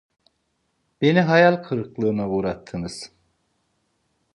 [1.01, 3.11] Beni hayal kırıklığına uğrattınız.